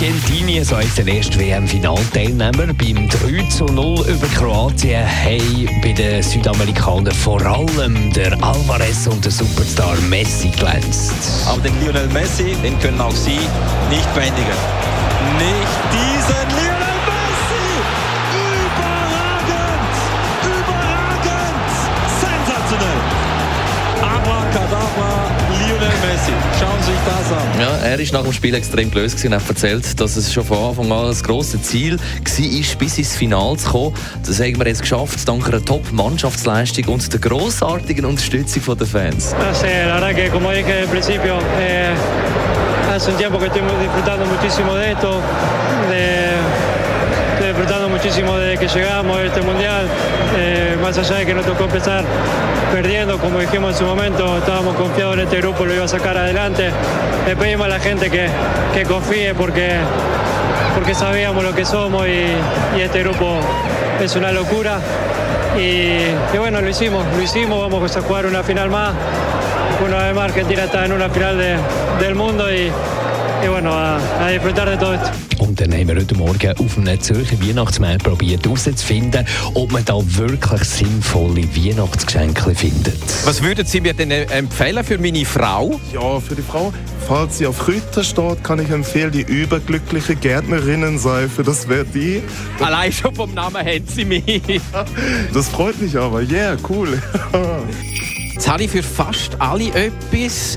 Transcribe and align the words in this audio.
Argentinien, 0.00 0.64
so 0.64 0.78
heisst 0.78 0.96
der 0.96 1.06
erste 1.06 1.38
WM-Finalteilnehmer, 1.38 2.72
beim 2.72 3.06
3 3.06 3.46
zu 3.50 3.66
0 3.66 4.06
über 4.08 4.26
Kroatien 4.28 5.04
haben 5.04 5.68
bei 5.82 5.92
den 5.92 6.22
Südamerikanern 6.22 7.12
vor 7.12 7.42
allem 7.42 8.10
der 8.14 8.32
Alvarez 8.42 9.06
und 9.08 9.22
der 9.22 9.30
Superstar 9.30 9.94
Messi 10.08 10.48
glänzt. 10.48 11.44
Aber 11.46 11.60
den 11.60 11.78
Lionel 11.82 12.08
Messi, 12.08 12.56
den 12.64 12.80
können 12.80 12.98
auch 12.98 13.14
Sie 13.14 13.40
nicht 13.90 14.14
bändigen. 14.14 14.56
Nicht 15.36 15.80
diesen 15.92 16.48
Lionel 16.56 16.96
Messi! 17.04 17.68
Überragend! 18.40 19.92
Überragend! 20.48 21.72
Sensationell! 22.24 23.00
Abracadabra, 24.00 25.30
Lionel 25.58 25.92
Messi. 26.00 26.32
Ja, 27.60 27.76
er 27.84 28.00
ist 28.00 28.14
nach 28.14 28.22
dem 28.22 28.32
Spiel 28.32 28.54
extrem 28.54 28.90
gelöst 28.90 29.22
und 29.22 29.34
hat 29.34 29.46
erzählt, 29.46 30.00
dass 30.00 30.16
es 30.16 30.32
schon 30.32 30.44
von 30.44 30.70
Anfang 30.70 30.90
an 30.90 31.08
das 31.08 31.22
grosse 31.22 31.60
Ziel 31.60 31.98
war, 31.98 32.76
bis 32.78 32.96
ins 32.96 33.14
Finale 33.14 33.58
zu 33.58 33.68
kommen. 33.68 33.94
Das 34.26 34.40
haben 34.40 34.58
wir 34.58 34.66
jetzt 34.66 34.80
geschafft, 34.80 35.28
dank 35.28 35.46
einer 35.46 35.62
Top-Mannschaftsleistung 35.62 36.86
und 36.86 37.12
der 37.12 37.20
grossartigen 37.20 38.06
Unterstützung 38.06 38.78
der 38.78 38.86
Fans. 38.86 39.34
No 39.38 39.52
sé, 39.52 39.84
la 39.86 40.00
verdad 40.00 40.14
que 40.14 40.30
como 40.30 40.50
dije 40.52 40.72
al 40.80 40.88
principio, 40.88 41.38
eh, 41.60 41.92
hace 42.90 43.10
un 43.10 43.18
tiempo 43.18 43.38
que 43.38 43.46
estoy 43.48 43.60
disfrutando 43.60 44.24
muchísimo 44.24 44.74
de 44.76 44.92
esto, 44.92 45.20
de, 45.90 46.30
estoy 47.34 47.48
disfrutando 47.48 47.90
muchísimo 47.90 48.38
desde 48.38 48.58
que 48.58 48.68
llegamos 48.68 49.18
a 49.18 49.24
este 49.24 49.42
mundial, 49.42 49.86
eh, 50.38 50.59
más 50.80 50.96
allá 50.98 51.16
de 51.16 51.26
que 51.26 51.34
nos 51.34 51.44
tocó 51.46 51.64
empezar 51.64 52.04
perdiendo, 52.72 53.18
como 53.18 53.38
dijimos 53.40 53.72
en 53.72 53.78
su 53.78 53.84
momento, 53.84 54.38
estábamos 54.38 54.74
confiados 54.76 55.14
en 55.14 55.20
este 55.20 55.38
grupo, 55.38 55.64
lo 55.64 55.74
iba 55.74 55.84
a 55.84 55.88
sacar 55.88 56.16
adelante. 56.16 56.70
Le 57.26 57.36
pedimos 57.36 57.66
a 57.66 57.68
la 57.68 57.80
gente 57.80 58.10
que, 58.10 58.28
que 58.74 58.84
confíe 58.84 59.34
porque, 59.34 59.72
porque 60.74 60.94
sabíamos 60.94 61.42
lo 61.44 61.54
que 61.54 61.64
somos 61.64 62.06
y, 62.06 62.80
este 62.80 63.00
grupo 63.02 63.36
es 64.00 64.14
una 64.16 64.32
locura. 64.32 64.78
Y, 65.58 65.60
y 66.34 66.38
bueno, 66.38 66.60
lo 66.60 66.68
hicimos, 66.68 67.04
lo 67.16 67.22
hicimos, 67.22 67.60
vamos 67.70 67.96
a 67.96 68.00
jugar 68.02 68.26
una 68.26 68.42
final 68.42 68.70
más. 68.70 68.92
Una 69.84 70.04
vez 70.04 70.14
más 70.14 70.24
Argentina 70.24 70.64
está 70.64 70.84
en 70.84 70.92
una 70.92 71.08
final 71.08 71.38
de- 71.38 71.56
del 72.00 72.14
mundo 72.14 72.52
y, 72.52 72.70
y 73.42 73.48
bueno, 73.48 73.72
a, 73.72 73.96
a 74.24 74.28
disfrutar 74.28 74.68
de 74.68 74.76
todo 74.76 74.94
esto. 74.94 75.10
Und 75.38 75.60
dann 75.60 75.72
haben 75.72 75.88
wir 75.88 75.96
heute 75.96 76.14
Morgen 76.14 76.54
auf 76.58 76.76
einem 76.76 77.00
Zürcher 77.00 77.40
Weihnachtsmarkt 77.40 78.04
probiert 78.04 78.44
herauszufinden, 78.44 79.26
ob 79.54 79.72
man 79.72 79.84
da 79.84 79.94
wirklich 80.04 80.64
sinnvolle 80.64 81.44
Weihnachtsgeschenke 81.56 82.54
findet. 82.54 83.00
Was 83.24 83.42
würden 83.42 83.64
Sie 83.64 83.80
mir 83.80 83.94
denn 83.94 84.10
empfehlen 84.10 84.84
für 84.84 84.98
meine 84.98 85.24
Frau? 85.24 85.80
Ja, 85.92 86.20
für 86.20 86.34
die 86.34 86.42
Frau, 86.42 86.72
falls 87.08 87.38
sie 87.38 87.46
auf 87.46 87.66
Ritter 87.66 88.04
steht, 88.04 88.44
kann 88.44 88.60
ich 88.60 88.70
empfehlen, 88.70 89.12
die 89.12 89.22
überglückliche 89.22 90.14
Gärtnerinnenseife. 90.14 91.42
Das 91.42 91.68
wäre 91.68 91.86
die. 91.86 92.22
Allein 92.60 92.92
schon 92.92 93.14
vom 93.14 93.32
Namen 93.32 93.64
haben 93.64 93.86
Sie 93.86 94.04
mich. 94.04 94.22
Das 95.32 95.48
freut 95.48 95.80
mich 95.80 95.96
aber. 95.96 96.20
Yeah, 96.22 96.56
cool. 96.68 97.00
Jetzt 98.40 98.48
habe 98.48 98.64
ich 98.64 98.70
für 98.70 98.82
fast 98.82 99.38
alle 99.38 99.68
etwas, 99.74 100.56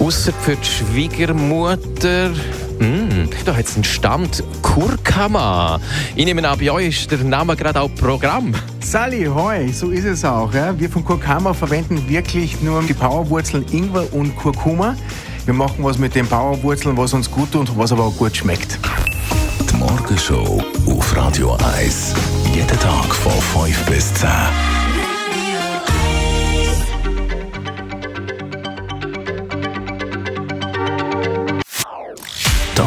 außer 0.00 0.32
für 0.32 0.56
die 0.56 0.66
Schwiegermutter. 0.66 2.30
Mm, 2.78 3.28
da 3.44 3.54
hat 3.54 3.66
es 3.66 3.74
einen 3.74 3.84
Stand 3.84 4.42
Kurkama. 4.62 5.78
Ich 6.16 6.24
nehme 6.24 6.48
an, 6.48 6.58
bei 6.58 6.70
euch 6.70 6.88
ist 6.88 7.10
der 7.10 7.18
Name 7.18 7.56
gerade 7.56 7.78
auch 7.78 7.94
Programm. 7.96 8.54
Sally, 8.80 9.26
hoi, 9.26 9.70
so 9.70 9.90
ist 9.90 10.06
es 10.06 10.24
auch. 10.24 10.54
Ja. 10.54 10.72
Wir 10.80 10.88
von 10.88 11.04
Kurkama 11.04 11.52
verwenden 11.52 12.08
wirklich 12.08 12.58
nur 12.62 12.82
die 12.84 12.94
Powerwurzeln 12.94 13.66
Ingwer 13.70 14.10
und 14.14 14.34
Kurkuma. 14.36 14.96
Wir 15.44 15.52
machen 15.52 15.84
was 15.84 15.98
mit 15.98 16.14
den 16.14 16.26
Powerwurzeln, 16.26 16.96
was 16.96 17.12
uns 17.12 17.30
gut 17.30 17.52
tut 17.52 17.68
und 17.68 17.76
was 17.76 17.92
aber 17.92 18.04
auch 18.04 18.16
gut 18.16 18.34
schmeckt. 18.34 18.78
Die 19.70 19.76
Morgenshow 19.76 20.64
auf 20.86 21.14
Radio 21.14 21.54
1. 21.76 22.14
Jeden 22.54 22.80
Tag 22.80 23.14
von 23.14 23.66
5 23.66 23.84
bis 23.84 24.14
10. 24.14 24.79